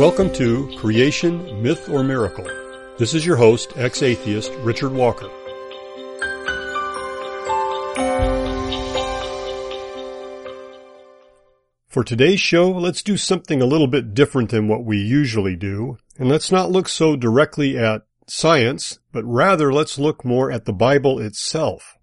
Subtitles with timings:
[0.00, 2.46] Welcome to Creation, Myth or Miracle.
[2.96, 5.28] This is your host, ex-atheist Richard Walker.
[11.88, 15.98] For today's show, let's do something a little bit different than what we usually do,
[16.18, 20.72] and let's not look so directly at science, but rather let's look more at the
[20.72, 21.98] Bible itself.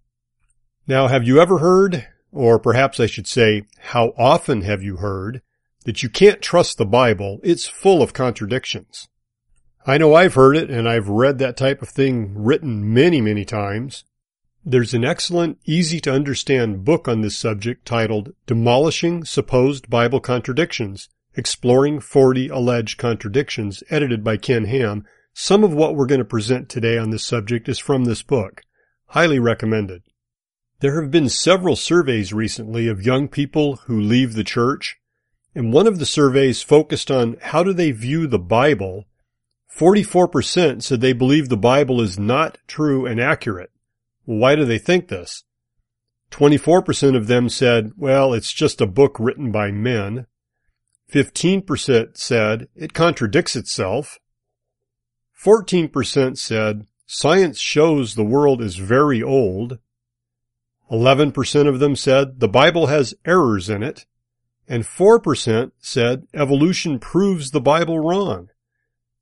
[0.86, 5.42] Now, have you ever heard, or perhaps I should say, how often have you heard,
[5.88, 7.40] that you can't trust the Bible?
[7.44, 9.08] It's full of contradictions.
[9.86, 13.46] I know I've heard it and I've read that type of thing written many, many
[13.46, 14.04] times.
[14.66, 21.08] There's an excellent, easy to understand book on this subject titled Demolishing Supposed Bible Contradictions,
[21.36, 25.06] Exploring 40 Alleged Contradictions, edited by Ken Ham.
[25.34, 28.62] Some of what we're going to present today on this subject is from this book.
[29.06, 30.04] Highly recommended.
[30.82, 34.98] There have been several surveys recently of young people who leave the church,
[35.58, 39.06] and one of the surveys focused on how do they view the Bible.
[39.76, 43.72] 44% said they believe the Bible is not true and accurate.
[44.24, 45.46] Why do they think this?
[46.30, 50.28] 24% of them said, well, it's just a book written by men.
[51.12, 54.20] 15% said it contradicts itself.
[55.44, 59.80] 14% said science shows the world is very old.
[60.92, 64.06] 11% of them said the Bible has errors in it,
[64.68, 68.50] and 4% said evolution proves the Bible wrong.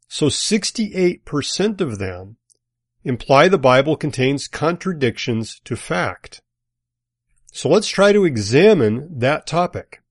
[0.08, 2.38] So 68% of them
[3.04, 6.42] imply the Bible contains contradictions to fact.
[7.52, 10.02] So let's try to examine that topic.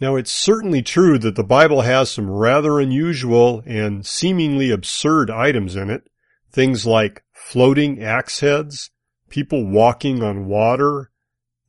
[0.00, 5.76] Now it's certainly true that the Bible has some rather unusual and seemingly absurd items
[5.76, 6.08] in it.
[6.50, 8.90] Things like floating axe heads,
[9.28, 11.10] people walking on water,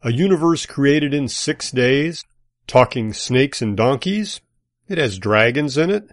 [0.02, 2.23] a universe created in six days,
[2.67, 4.41] talking snakes and donkeys.
[4.88, 6.09] It has dragons in it.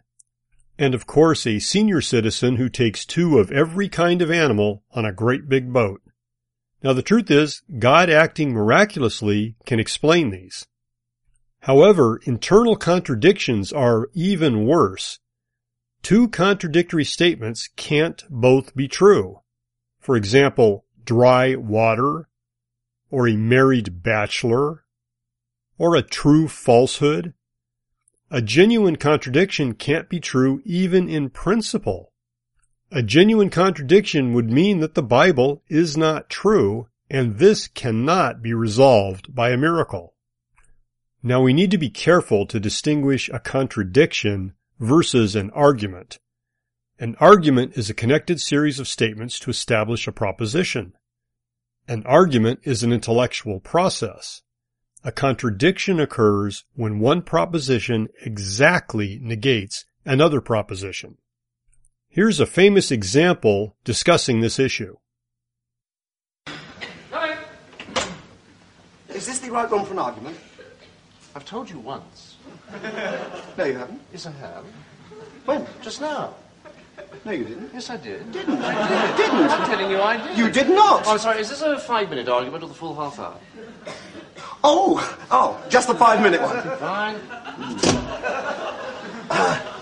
[0.79, 5.05] And of course a senior citizen who takes two of every kind of animal on
[5.05, 6.03] a great big boat.
[6.83, 10.67] Now the truth is, God acting miraculously can explain these.
[11.61, 15.21] However, internal contradictions are even worse.
[16.03, 19.41] Two contradictory statements can't both be true.
[20.01, 22.29] For example, dry water,
[23.13, 24.85] or a married bachelor,
[25.83, 27.35] or a true falsehood.
[28.31, 32.13] A genuine contradiction can't be true even in principle.
[32.93, 38.55] A genuine contradiction would mean that the Bible is not true, and this cannot be
[38.55, 40.15] resolved by a miracle.
[41.21, 46.21] Now we need to be careful to distinguish a contradiction versus an argument.
[47.01, 50.93] An argument is a connected series of statements to establish a proposition.
[51.89, 54.43] An argument is an intellectual process.
[55.05, 61.19] A contradiction occurs when one proposition exactly negates another proposition.
[62.09, 64.97] Here's a famous example discussing this issue.
[69.09, 70.39] Is this the right room for an argument?
[71.35, 72.37] I've told you once.
[73.59, 74.01] No, you haven't.
[74.13, 74.65] Yes, I have.
[75.45, 75.67] When?
[75.83, 76.35] Just now.
[77.25, 77.71] No, you didn't.
[77.75, 78.33] Yes, I did.
[78.33, 78.55] Didn't.
[78.55, 79.51] You didn't.
[79.51, 80.39] I'm telling you I did.
[80.39, 81.03] You did not.
[81.07, 83.37] Oh, I'm sorry, is this a five-minute argument or the full half hour?
[84.65, 86.63] Oh, oh, just the five-minute one.
[86.79, 87.19] Fine.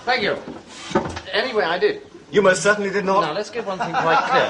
[0.04, 0.36] Thank you.
[1.32, 2.02] Anyway, I did.
[2.32, 3.22] You most certainly did not.
[3.22, 4.46] Now, let's get one thing quite clear.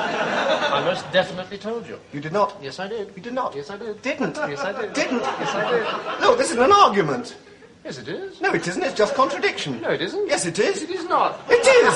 [0.73, 1.99] I most definitely told you.
[2.13, 2.57] You did not.
[2.63, 3.11] Yes, I did.
[3.17, 3.57] You did not.
[3.57, 4.03] Yes, I did.
[4.03, 4.37] Didn't.
[4.37, 4.93] Yes, I did.
[4.93, 5.21] Didn't.
[5.23, 6.21] Yes, I did.
[6.21, 7.37] No, this isn't an argument.
[7.85, 8.39] Yes, it is.
[8.43, 8.83] No, it isn't.
[8.83, 9.81] It's just contradiction.
[9.81, 10.29] No, it isn't.
[10.29, 10.83] Yes, it is.
[10.83, 11.41] It is not.
[11.49, 11.95] It is.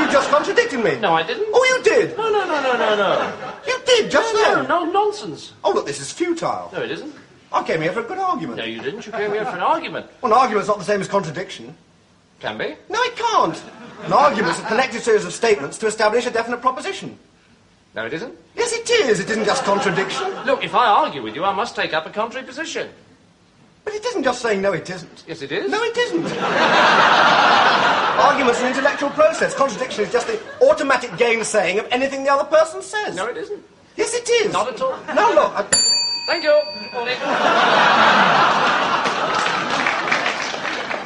[0.00, 0.96] You just contradicted me.
[1.00, 1.48] No, I didn't.
[1.52, 2.16] Oh, you did.
[2.16, 3.52] No, no, no, no, no, no.
[3.66, 4.68] You did just No, then.
[4.68, 5.52] no, nonsense.
[5.64, 6.70] Oh, look, this is futile.
[6.72, 7.12] No, it isn't.
[7.52, 8.58] I came here for a good argument.
[8.58, 9.06] No, you didn't.
[9.06, 10.06] You came here for an argument.
[10.20, 11.76] Well, an argument's not the same as contradiction.
[12.38, 12.76] Can be.
[12.88, 13.62] No, it can't.
[14.04, 17.18] An argument's a connected series of statements to establish a definite proposition.
[17.94, 18.34] No, it isn't.
[18.54, 19.20] Yes, it is.
[19.20, 20.30] It isn't just contradiction.
[20.46, 22.88] Look, if I argue with you, I must take up a contrary position.
[23.84, 25.24] But it isn't just saying no, it isn't.
[25.26, 25.70] Yes, it is.
[25.70, 26.26] No, it isn't.
[28.20, 29.54] Argument's an intellectual process.
[29.54, 33.16] Contradiction is just the automatic gainsaying of anything the other person says.
[33.16, 33.62] No, it isn't.
[33.96, 34.52] Yes, it is.
[34.52, 34.96] Not at all.
[35.14, 35.52] No, look.
[35.56, 35.66] I...
[36.30, 36.60] Thank you.
[36.92, 37.16] Morning.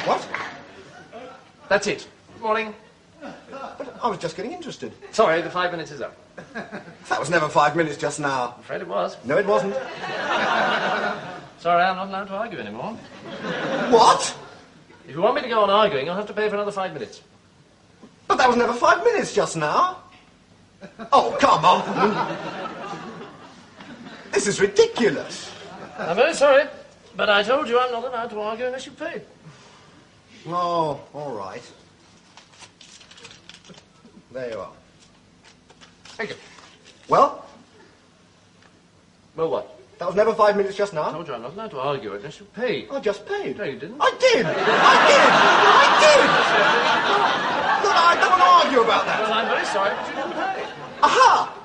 [0.05, 0.27] What?
[1.67, 2.07] That's it.
[2.39, 2.75] Morning.
[3.19, 4.93] But I was just getting interested.
[5.09, 6.15] Sorry, the five minutes is up.
[7.09, 8.53] That was never five minutes just now.
[8.53, 9.17] I'm afraid it was.
[9.25, 9.73] No, it wasn't.
[11.57, 12.91] Sorry, I'm not allowed to argue anymore.
[13.89, 14.37] What?
[15.07, 16.93] If you want me to go on arguing, I'll have to pay for another five
[16.93, 17.23] minutes.
[18.27, 20.03] But that was never five minutes just now.
[21.11, 22.64] Oh, come on.
[24.31, 25.51] This is ridiculous.
[25.97, 26.65] I'm very sorry,
[27.15, 29.21] but I told you I'm not allowed to argue unless you pay.
[30.47, 31.63] Oh, all right.
[34.31, 34.71] There you are.
[36.17, 36.35] Thank you.
[37.07, 37.45] Well,
[39.35, 39.71] Well, what?
[39.99, 41.03] that was never five minutes just now.
[41.07, 42.87] I told you I'm not allowed to argue unless you pay.
[42.89, 43.57] I just paid.
[43.57, 43.97] No, you didn't.
[43.99, 44.45] I did.
[44.45, 44.53] I
[45.07, 45.21] did.
[45.71, 46.27] I did.
[47.83, 49.31] No, no, I don't want to argue about Well, that.
[49.31, 50.67] I'm very sorry, but you didn't pay.
[51.01, 51.61] Aha!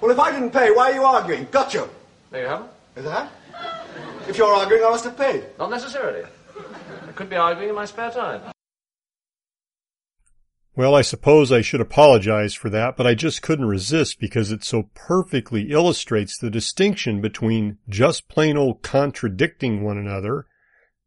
[0.00, 1.46] Well, if I didn't pay, why are you arguing?
[1.50, 1.88] Gotcha.
[2.30, 3.00] There you have it.
[3.00, 3.32] Is that?
[4.28, 5.44] If you're arguing, I must have paid.
[5.58, 6.24] Not necessarily.
[7.06, 8.42] I could be arguing in my spare time.
[10.76, 14.62] Well, I suppose I should apologize for that, but I just couldn't resist because it
[14.62, 20.46] so perfectly illustrates the distinction between just plain old contradicting one another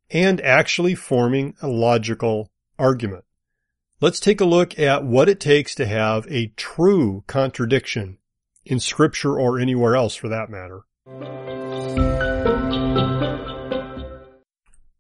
[0.10, 3.24] and actually forming a logical argument.
[4.02, 8.18] Let's take a look at what it takes to have a true contradiction
[8.66, 10.82] in scripture or anywhere else for that matter.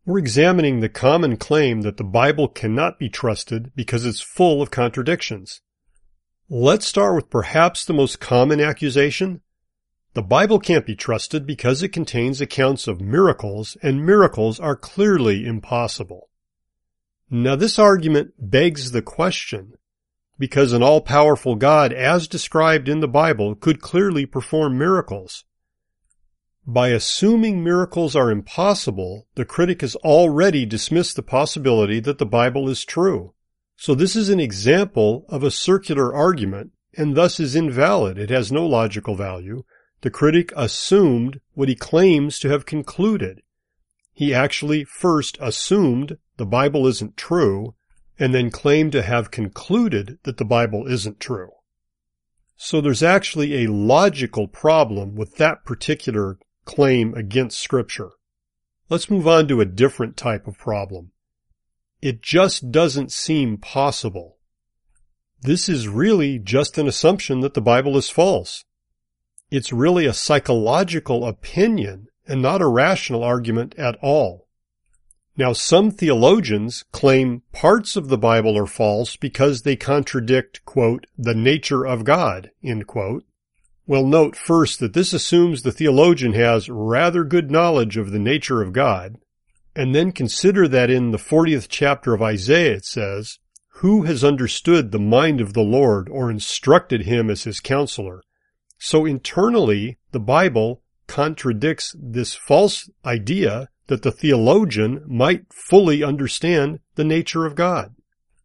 [0.03, 4.71] We're examining the common claim that the Bible cannot be trusted because it's full of
[4.71, 5.61] contradictions.
[6.49, 9.41] Let's start with perhaps the most common accusation.
[10.15, 15.45] The Bible can't be trusted because it contains accounts of miracles, and miracles are clearly
[15.45, 16.29] impossible.
[17.29, 19.73] Now this argument begs the question,
[20.39, 25.45] because an all-powerful God, as described in the Bible, could clearly perform miracles.
[26.67, 32.69] By assuming miracles are impossible, the critic has already dismissed the possibility that the Bible
[32.69, 33.33] is true.
[33.77, 38.19] So this is an example of a circular argument and thus is invalid.
[38.19, 39.63] It has no logical value.
[40.01, 43.41] The critic assumed what he claims to have concluded.
[44.13, 47.73] He actually first assumed the Bible isn't true
[48.19, 51.49] and then claimed to have concluded that the Bible isn't true.
[52.55, 56.37] So there's actually a logical problem with that particular
[56.73, 58.11] claim against scripture.
[58.89, 61.11] Let's move on to a different type of problem.
[62.01, 64.37] It just doesn't seem possible.
[65.41, 68.63] This is really just an assumption that the Bible is false.
[69.49, 74.47] It's really a psychological opinion and not a rational argument at all.
[75.35, 81.35] Now some theologians claim parts of the Bible are false because they contradict, quote, the
[81.35, 83.25] nature of God, end quote.
[83.91, 88.61] Well, note first that this assumes the theologian has rather good knowledge of the nature
[88.61, 89.17] of God,
[89.75, 93.39] and then consider that in the 40th chapter of Isaiah it says,
[93.81, 98.23] Who has understood the mind of the Lord or instructed him as his counselor?
[98.79, 107.03] So internally, the Bible contradicts this false idea that the theologian might fully understand the
[107.03, 107.93] nature of God.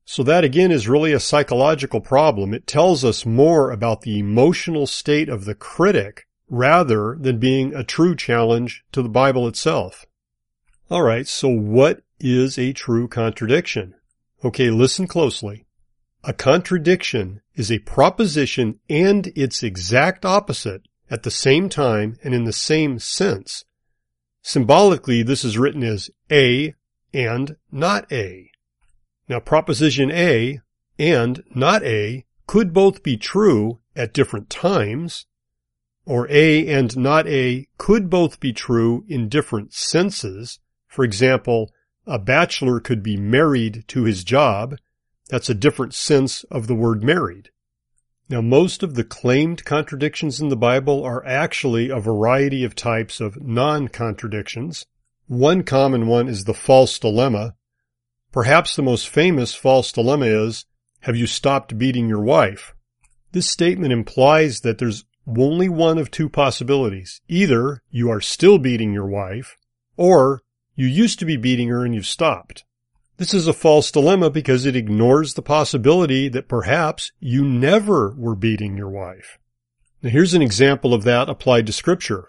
[0.08, 2.54] So that again is really a psychological problem.
[2.54, 7.82] It tells us more about the emotional state of the critic rather than being a
[7.82, 10.06] true challenge to the Bible itself.
[10.88, 13.96] Alright, so what is a true contradiction?
[14.44, 15.66] Okay, listen closely.
[16.22, 22.44] A contradiction is a proposition and its exact opposite at the same time and in
[22.44, 23.64] the same sense.
[24.40, 26.74] Symbolically, this is written as A
[27.12, 28.50] and not A.
[29.28, 30.60] Now, proposition A
[30.98, 35.26] and not A could both be true at different times,
[36.04, 40.60] or A and not A could both be true in different senses.
[40.86, 41.72] For example,
[42.06, 44.76] a bachelor could be married to his job.
[45.28, 47.50] That's a different sense of the word married.
[48.28, 53.20] Now, most of the claimed contradictions in the Bible are actually a variety of types
[53.20, 54.86] of non-contradictions.
[55.26, 57.56] One common one is the false dilemma.
[58.36, 60.66] Perhaps the most famous false dilemma is,
[61.00, 62.74] have you stopped beating your wife?
[63.32, 67.22] This statement implies that there's only one of two possibilities.
[67.28, 69.56] Either you are still beating your wife,
[69.96, 70.42] or
[70.74, 72.66] you used to be beating her and you've stopped.
[73.16, 78.36] This is a false dilemma because it ignores the possibility that perhaps you never were
[78.36, 79.38] beating your wife.
[80.02, 82.28] Now here's an example of that applied to scripture.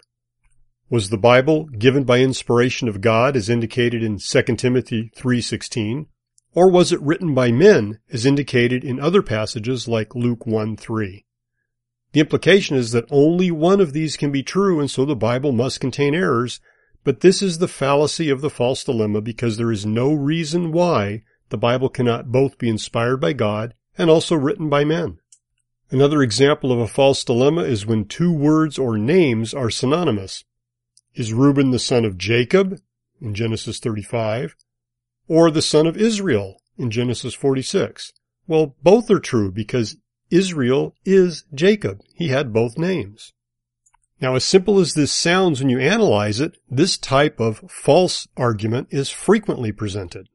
[0.90, 6.06] Was the Bible given by inspiration of God as indicated in 2 Timothy 3:16
[6.54, 11.26] or was it written by men as indicated in other passages like Luke 1:3?
[12.12, 15.52] The implication is that only one of these can be true and so the Bible
[15.52, 16.58] must contain errors
[17.04, 21.22] but this is the fallacy of the false dilemma because there is no reason why
[21.50, 25.18] the Bible cannot both be inspired by God and also written by men.
[25.90, 30.44] Another example of a false dilemma is when two words or names are synonymous.
[31.18, 32.80] Is Reuben the son of Jacob
[33.20, 34.54] in Genesis 35
[35.26, 38.12] or the son of Israel in Genesis 46?
[38.46, 39.96] Well, both are true because
[40.30, 42.02] Israel is Jacob.
[42.14, 43.32] He had both names.
[44.20, 48.86] Now, as simple as this sounds when you analyze it, this type of false argument
[48.92, 50.28] is frequently presented.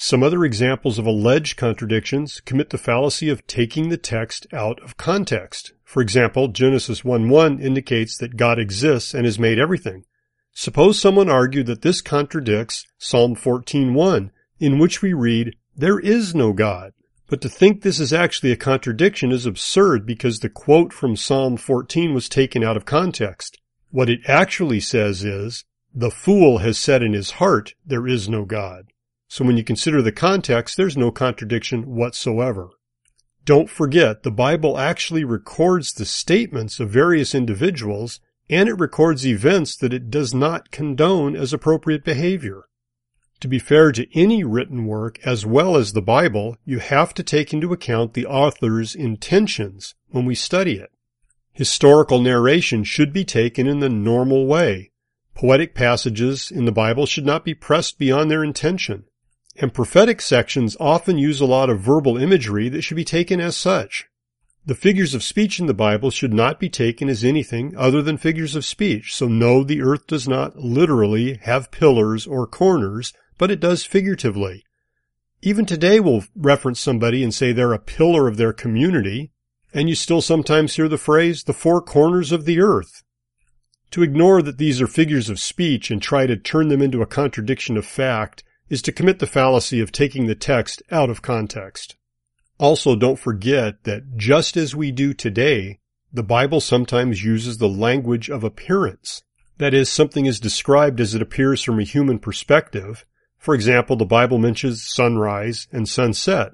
[0.00, 4.96] Some other examples of alleged contradictions commit the fallacy of taking the text out of
[4.96, 5.72] context.
[5.82, 10.04] For example, Genesis 1-1 indicates that God exists and has made everything.
[10.52, 16.52] Suppose someone argued that this contradicts Psalm 14.1, in which we read, There is no
[16.52, 16.92] God.
[17.26, 21.56] But to think this is actually a contradiction is absurd because the quote from Psalm
[21.56, 23.58] 14 was taken out of context.
[23.90, 28.44] What it actually says is, the fool has said in his heart, there is no
[28.44, 28.84] God.
[29.28, 32.70] So when you consider the context, there's no contradiction whatsoever.
[33.44, 38.20] Don't forget, the Bible actually records the statements of various individuals
[38.50, 42.64] and it records events that it does not condone as appropriate behavior.
[43.40, 47.22] To be fair to any written work as well as the Bible, you have to
[47.22, 50.90] take into account the author's intentions when we study it.
[51.52, 54.90] Historical narration should be taken in the normal way.
[55.34, 59.04] Poetic passages in the Bible should not be pressed beyond their intention.
[59.60, 63.56] And prophetic sections often use a lot of verbal imagery that should be taken as
[63.56, 64.06] such.
[64.64, 68.18] The figures of speech in the Bible should not be taken as anything other than
[68.18, 69.14] figures of speech.
[69.14, 74.64] So no, the earth does not literally have pillars or corners, but it does figuratively.
[75.42, 79.32] Even today we'll reference somebody and say they're a pillar of their community,
[79.74, 83.02] and you still sometimes hear the phrase, the four corners of the earth.
[83.92, 87.06] To ignore that these are figures of speech and try to turn them into a
[87.06, 91.96] contradiction of fact is to commit the fallacy of taking the text out of context.
[92.58, 95.78] Also, don't forget that just as we do today,
[96.12, 99.22] the Bible sometimes uses the language of appearance.
[99.58, 103.04] That is, something is described as it appears from a human perspective.
[103.38, 106.52] For example, the Bible mentions sunrise and sunset.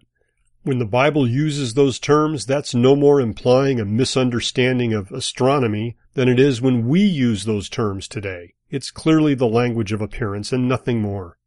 [0.63, 6.29] When the Bible uses those terms, that's no more implying a misunderstanding of astronomy than
[6.29, 8.55] it is when we use those terms today.
[8.71, 11.39] It's clearly the language of appearance and nothing more.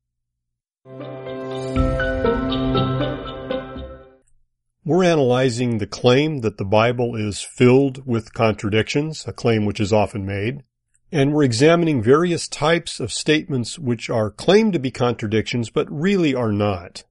[4.88, 9.92] We're analyzing the claim that the Bible is filled with contradictions, a claim which is
[9.92, 10.64] often made,
[11.12, 16.34] and we're examining various types of statements which are claimed to be contradictions but really
[16.34, 17.04] are not.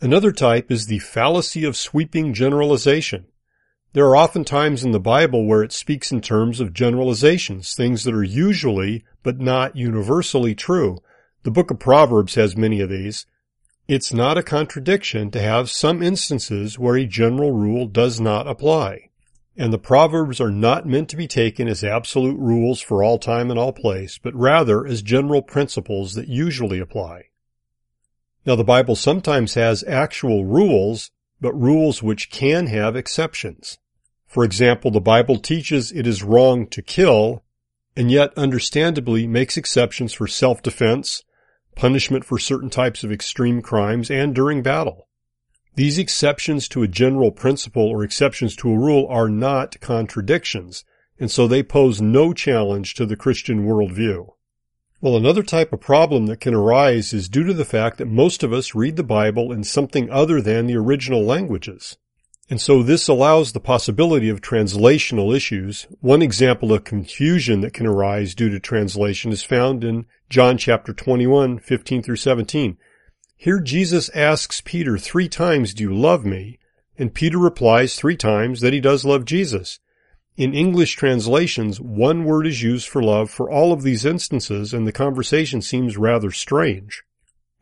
[0.00, 3.26] Another type is the fallacy of sweeping generalization.
[3.92, 8.04] There are often times in the Bible where it speaks in terms of generalizations, things
[8.04, 10.98] that are usually but not universally true.
[11.42, 13.24] The book of Proverbs has many of these.
[13.88, 19.08] It's not a contradiction to have some instances where a general rule does not apply.
[19.56, 23.50] And the Proverbs are not meant to be taken as absolute rules for all time
[23.50, 27.30] and all place, but rather as general principles that usually apply.
[28.44, 33.78] Now the Bible sometimes has actual rules, but rules which can have exceptions.
[34.26, 37.42] For example, the Bible teaches it is wrong to kill,
[37.96, 41.22] and yet understandably makes exceptions for self-defense,
[41.74, 45.08] punishment for certain types of extreme crimes, and during battle.
[45.76, 50.84] These exceptions to a general principle or exceptions to a rule are not contradictions,
[51.18, 54.28] and so they pose no challenge to the Christian worldview.
[55.00, 58.42] Well, another type of problem that can arise is due to the fact that most
[58.42, 61.96] of us read the Bible in something other than the original languages.
[62.50, 65.86] And so this allows the possibility of translational issues.
[66.00, 70.92] One example of confusion that can arise due to translation is found in John chapter
[70.92, 72.78] 21, 15 through 17.
[73.36, 76.60] Here Jesus asks Peter three times, do you love me?
[76.96, 79.80] And Peter replies three times that he does love Jesus.
[80.36, 84.86] In English translations, one word is used for love for all of these instances, and
[84.86, 87.02] the conversation seems rather strange.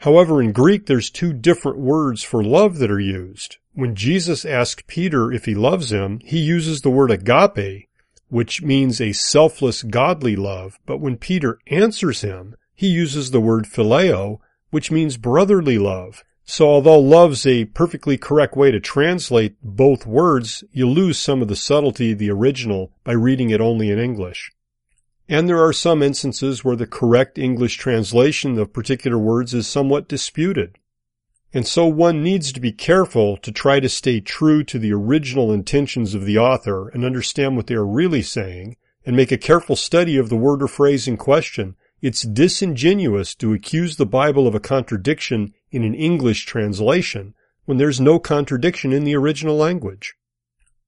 [0.00, 3.56] However, in Greek, there's two different words for love that are used.
[3.72, 7.88] When Jesus asks Peter if he loves him, he uses the word agape,
[8.28, 13.64] which means a selfless godly love, but when Peter answers him, he uses the word
[13.64, 14.38] phileo,
[14.70, 16.22] which means brotherly love.
[16.44, 21.48] So although love's a perfectly correct way to translate both words, you lose some of
[21.48, 24.52] the subtlety of the original by reading it only in English.
[25.28, 30.06] And there are some instances where the correct English translation of particular words is somewhat
[30.06, 30.78] disputed.
[31.52, 35.52] And so one needs to be careful to try to stay true to the original
[35.52, 39.74] intentions of the author and understand what they are really saying and make a careful
[39.74, 41.74] study of the word or phrase in question.
[42.00, 48.00] It's disingenuous to accuse the Bible of a contradiction in an English translation when there's
[48.00, 50.14] no contradiction in the original language.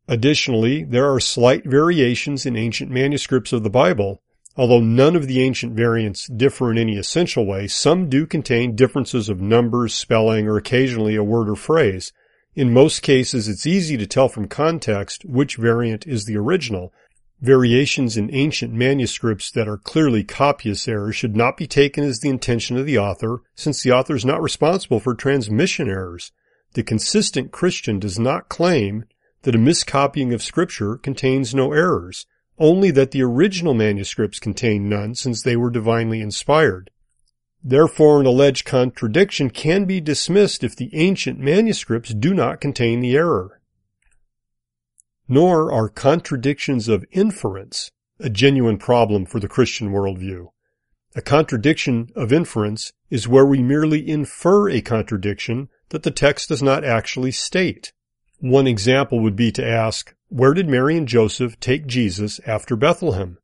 [0.07, 4.23] Additionally, there are slight variations in ancient manuscripts of the Bible.
[4.57, 9.29] Although none of the ancient variants differ in any essential way, some do contain differences
[9.29, 12.13] of numbers, spelling, or occasionally a word or phrase.
[12.55, 16.93] In most cases, it's easy to tell from context which variant is the original,
[17.43, 22.29] Variations in ancient manuscripts that are clearly copyist errors should not be taken as the
[22.29, 26.33] intention of the author, since the author is not responsible for transmission errors.
[26.75, 29.05] The consistent Christian does not claim
[29.43, 32.27] that a miscopying of scripture contains no errors,
[32.59, 36.91] only that the original manuscripts contain none since they were divinely inspired.
[37.65, 43.17] Therefore, an alleged contradiction can be dismissed if the ancient manuscripts do not contain the
[43.17, 43.60] error
[45.31, 50.49] nor are contradictions of inference a genuine problem for the Christian worldview.
[51.15, 56.63] A contradiction of inference is where we merely infer a contradiction that the text does
[56.63, 57.93] not actually state.
[58.41, 63.39] One example would be to ask, where did Mary and Joseph take Jesus after Bethlehem?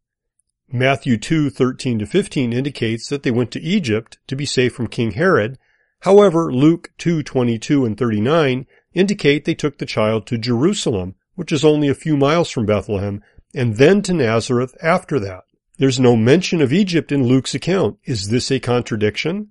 [0.71, 5.13] Matthew 2:13 to 15 indicates that they went to Egypt to be safe from King
[5.13, 5.57] Herod.
[6.01, 11.89] However, Luke 2:22 and 39 indicate they took the child to Jerusalem which is only
[11.89, 13.23] a few miles from Bethlehem,
[13.55, 15.45] and then to Nazareth after that.
[15.79, 17.99] There's no mention of Egypt in Luke's account.
[18.05, 19.51] Is this a contradiction?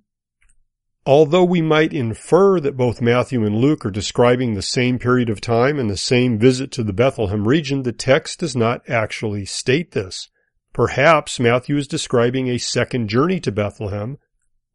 [1.06, 5.40] Although we might infer that both Matthew and Luke are describing the same period of
[5.40, 9.92] time and the same visit to the Bethlehem region, the text does not actually state
[9.92, 10.28] this.
[10.72, 14.18] Perhaps Matthew is describing a second journey to Bethlehem,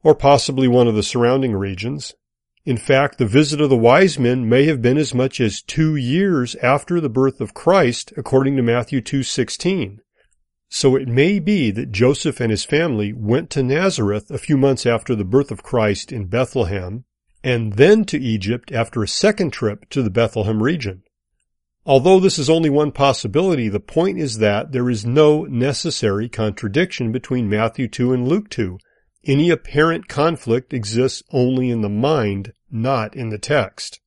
[0.04, 2.16] or possibly one of the surrounding regions,
[2.64, 5.96] in fact, the visit of the wise men may have been as much as two
[5.96, 9.98] years after the birth of Christ, according to Matthew 2.16.
[10.70, 14.86] So it may be that Joseph and his family went to Nazareth a few months
[14.86, 17.06] after the birth of Christ in Bethlehem,
[17.44, 21.02] and then to Egypt after a second trip to the Bethlehem region.
[21.84, 27.12] Although this is only one possibility, the point is that there is no necessary contradiction
[27.12, 28.78] between Matthew 2 and Luke 2,
[29.26, 34.00] any apparent conflict exists only in the mind, not in the text.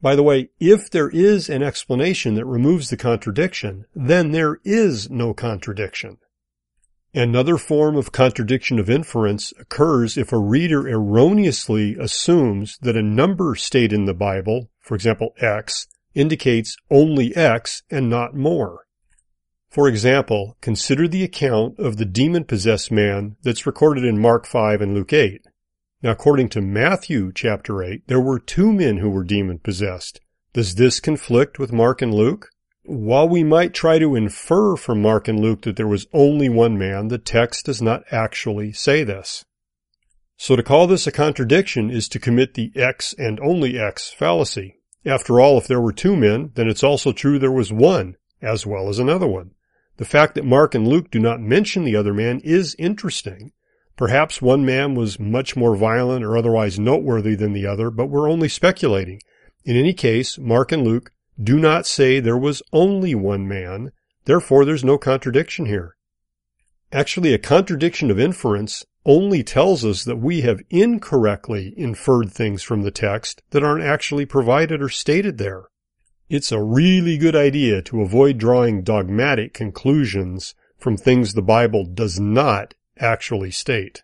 [0.00, 5.10] By the way, if there is an explanation that removes the contradiction, then there is
[5.10, 6.18] no contradiction.
[7.14, 13.54] Another form of contradiction of inference occurs if a reader erroneously assumes that a number
[13.54, 18.85] stated in the Bible, for example X, indicates only X and not more.
[19.76, 24.94] For example, consider the account of the demon-possessed man that's recorded in Mark 5 and
[24.94, 25.42] Luke 8.
[26.02, 30.18] Now, according to Matthew chapter 8, there were two men who were demon-possessed.
[30.54, 32.48] Does this conflict with Mark and Luke?
[32.86, 36.78] While we might try to infer from Mark and Luke that there was only one
[36.78, 39.44] man, the text does not actually say this.
[40.38, 44.78] So to call this a contradiction is to commit the X and only X fallacy.
[45.04, 48.64] After all, if there were two men, then it's also true there was one, as
[48.64, 49.50] well as another one.
[49.98, 53.52] The fact that Mark and Luke do not mention the other man is interesting.
[53.96, 58.30] Perhaps one man was much more violent or otherwise noteworthy than the other, but we're
[58.30, 59.20] only speculating.
[59.64, 63.92] In any case, Mark and Luke do not say there was only one man,
[64.26, 65.96] therefore there's no contradiction here.
[66.92, 72.82] Actually, a contradiction of inference only tells us that we have incorrectly inferred things from
[72.82, 75.64] the text that aren't actually provided or stated there.
[76.28, 82.18] It's a really good idea to avoid drawing dogmatic conclusions from things the Bible does
[82.18, 84.02] not actually state.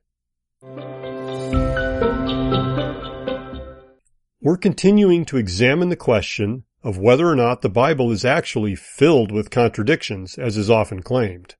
[4.40, 9.32] We're continuing to examine the question of whether or not the Bible is actually filled
[9.32, 11.56] with contradictions, as is often claimed.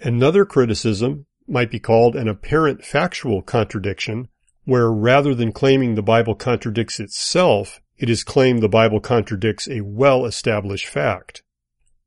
[0.00, 4.28] Another criticism might be called an apparent factual contradiction,
[4.64, 9.80] where rather than claiming the Bible contradicts itself, it is claimed the Bible contradicts a
[9.80, 11.42] well-established fact.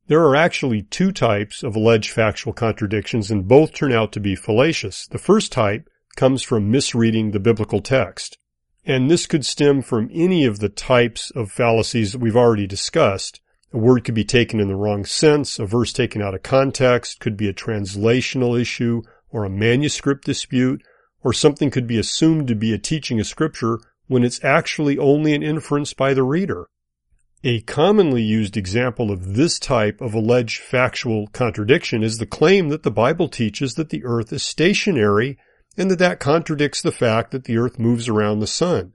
[0.08, 4.34] There are actually two types of alleged factual contradictions and both turn out to be
[4.34, 5.06] fallacious.
[5.06, 8.38] The first type comes from misreading the biblical text.
[8.84, 13.40] And this could stem from any of the types of fallacies that we've already discussed.
[13.72, 17.20] A word could be taken in the wrong sense, a verse taken out of context,
[17.20, 20.82] could be a translational issue or a manuscript dispute,
[21.22, 23.78] or something could be assumed to be a teaching of scripture
[24.12, 26.66] when it's actually only an inference by the reader.
[27.42, 32.82] A commonly used example of this type of alleged factual contradiction is the claim that
[32.82, 35.38] the Bible teaches that the earth is stationary
[35.78, 38.92] and that that contradicts the fact that the earth moves around the sun.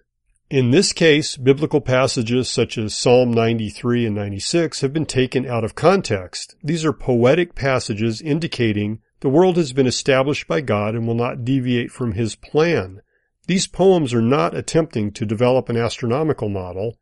[0.51, 5.63] In this case, biblical passages such as Psalm 93 and 96 have been taken out
[5.63, 6.56] of context.
[6.63, 11.43] These are poetic passages indicating the world has been established by God and will not
[11.43, 13.01] deviate from his plan.
[13.47, 16.97] These poems are not attempting to develop an astronomical model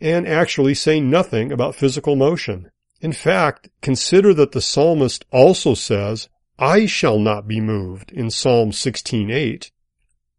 [0.00, 2.70] and actually say nothing about physical motion.
[3.00, 8.72] In fact, consider that the psalmist also says, I shall not be moved in Psalm
[8.72, 9.70] 16:8.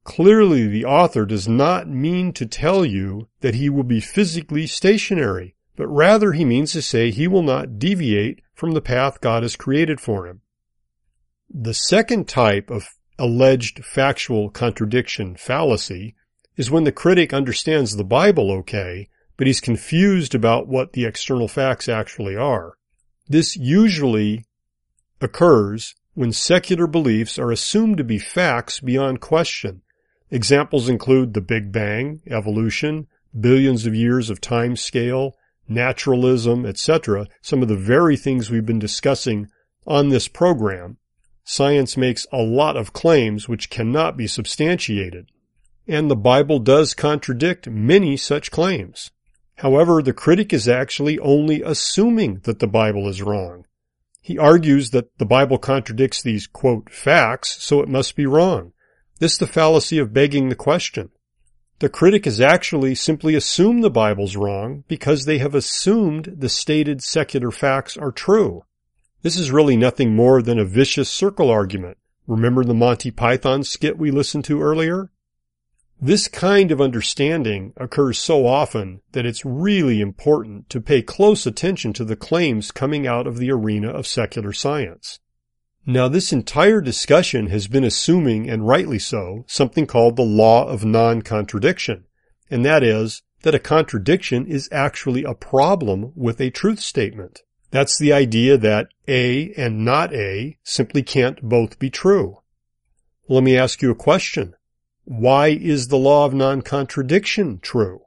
[0.04, 5.56] Clearly the author does not mean to tell you that he will be physically stationary,
[5.78, 9.56] but rather he means to say he will not deviate from the path God has
[9.56, 10.42] created for him.
[11.50, 12.90] The second type of
[13.20, 16.16] alleged factual contradiction fallacy
[16.58, 21.48] is when the critic understands the Bible okay, but he's confused about what the external
[21.48, 22.74] facts actually are.
[23.28, 24.46] This usually
[25.22, 29.82] occurs when secular beliefs are assumed to be facts beyond question.
[30.32, 33.08] Examples include the Big Bang, evolution,
[33.40, 35.36] billions of years of time scale,
[35.68, 39.48] naturalism, etc., some of the very things we've been discussing
[39.86, 40.98] on this program.
[41.52, 45.32] Science makes a lot of claims which cannot be substantiated.
[45.88, 49.10] And the Bible does contradict many such claims.
[49.56, 53.66] However, the critic is actually only assuming that the Bible is wrong.
[54.22, 58.74] He argues that the Bible contradicts these, quote, facts, so it must be wrong.
[59.18, 61.10] This is the fallacy of begging the question.
[61.80, 67.02] The critic has actually simply assumed the Bible's wrong because they have assumed the stated
[67.02, 68.66] secular facts are true.
[69.22, 71.98] This is really nothing more than a vicious circle argument.
[72.26, 75.12] Remember the Monty Python skit we listened to earlier?
[76.02, 81.92] This kind of understanding occurs so often that it's really important to pay close attention
[81.94, 85.20] to the claims coming out of the arena of secular science.
[85.86, 90.86] Now this entire discussion has been assuming, and rightly so, something called the law of
[90.86, 92.06] non-contradiction,
[92.50, 97.42] and that is that a contradiction is actually a problem with a truth statement.
[97.72, 102.40] That's the idea that A and not A simply can't both be true.
[103.28, 104.56] Let me ask you a question.
[105.06, 108.02] Why is the law of non-contradiction true?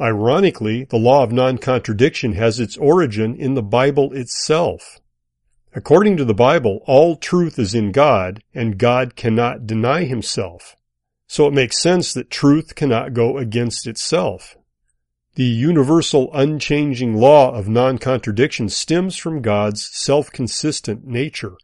[0.00, 5.00] Ironically, the law of non-contradiction has its origin in the Bible itself.
[5.72, 10.76] According to the Bible, all truth is in God, and God cannot deny himself.
[11.26, 14.56] So it makes sense that truth cannot go against itself.
[15.36, 21.56] The universal unchanging law of non-contradiction stems from God's self-consistent nature.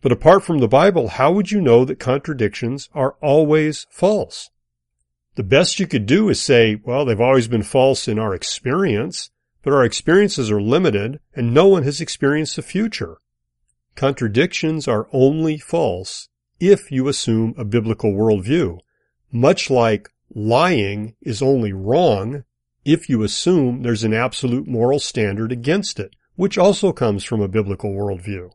[0.00, 4.50] But apart from the Bible, how would you know that contradictions are always false?
[5.36, 9.30] The best you could do is say, well, they've always been false in our experience,
[9.62, 13.18] but our experiences are limited and no one has experienced the future.
[13.94, 18.80] Contradictions are only false if you assume a biblical worldview,
[19.30, 22.42] much like lying is only wrong
[22.84, 27.48] if you assume there's an absolute moral standard against it, which also comes from a
[27.48, 28.50] biblical worldview.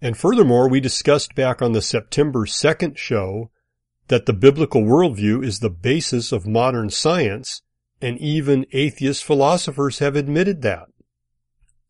[0.00, 3.50] And furthermore, we discussed back on the September 2nd show
[4.08, 7.62] that the biblical worldview is the basis of modern science,
[8.00, 10.88] and even atheist philosophers have admitted that.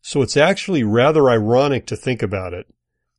[0.01, 2.67] So it's actually rather ironic to think about it.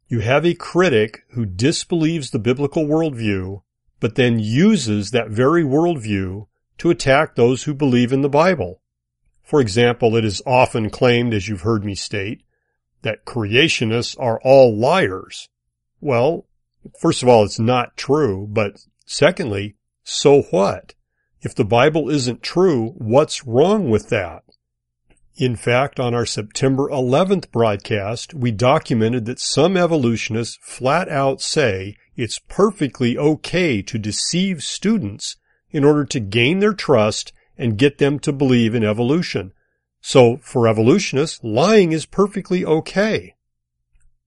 [0.07, 3.63] You have a critic who disbelieves the biblical worldview,
[4.01, 6.47] but then uses that very worldview
[6.79, 8.81] to attack those who believe in the Bible.
[9.43, 12.43] For example, it is often claimed, as you've heard me state,
[13.03, 15.49] that creationists are all liars.
[16.01, 16.47] Well,
[16.99, 20.95] first of all, it's not true, but secondly, so what?
[21.43, 24.43] If the Bible isn't true, what's wrong with that?
[25.37, 31.97] In fact, on our September 11th broadcast, we documented that some evolutionists flat out say
[32.17, 35.37] it's perfectly okay to deceive students
[35.75, 39.53] in order to gain their trust and get them to believe in evolution.
[40.01, 43.35] So for evolutionists, lying is perfectly okay.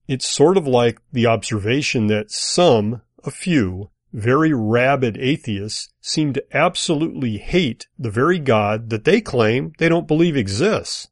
[0.08, 6.44] It's sort of like the observation that some, a few, very rabid atheists seem to
[6.56, 11.08] absolutely hate the very God that they claim they don't believe exists.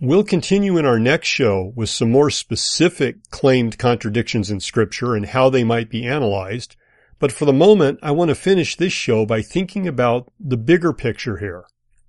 [0.00, 5.26] We'll continue in our next show with some more specific claimed contradictions in scripture and
[5.26, 6.76] how they might be analyzed.
[7.22, 10.92] But for the moment, I want to finish this show by thinking about the bigger
[10.92, 11.66] picture here.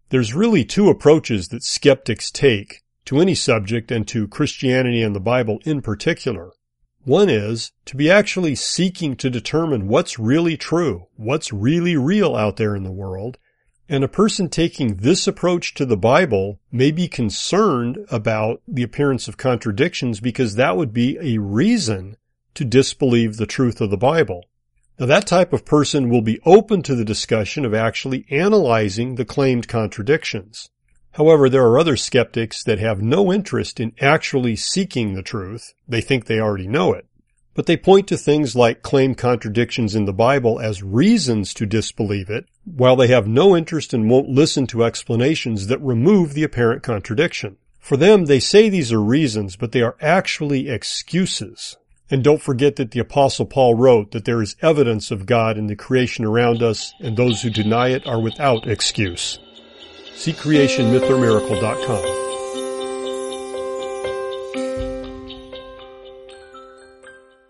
[0.10, 5.20] There's really two approaches that skeptics take to any subject and to Christianity and the
[5.20, 6.50] Bible in particular.
[7.04, 12.58] One is to be actually seeking to determine what's really true, what's really real out
[12.58, 13.38] there in the world.
[13.88, 19.28] And a person taking this approach to the Bible may be concerned about the appearance
[19.28, 22.18] of contradictions because that would be a reason
[22.56, 24.46] to disbelieve the truth of the Bible.
[25.00, 29.26] Now that type of person will be open to the discussion of actually analyzing the
[29.26, 30.70] claimed contradictions.
[31.14, 35.74] However, there are other skeptics that have no interest in actually seeking the truth.
[35.88, 37.08] They think they already know it.
[37.56, 42.30] But they point to things like claimed contradictions in the Bible as reasons to disbelieve
[42.30, 46.82] it, while they have no interest and won't listen to explanations that remove the apparent
[46.82, 47.58] contradiction.
[47.80, 51.78] For them, they say these are reasons, but they are actually excuses.
[52.12, 55.68] And don't forget that the apostle Paul wrote that there is evidence of God in
[55.68, 59.40] the creation around us, and those who deny it are without excuse.
[60.16, 62.43] See creationmythormiracle.com.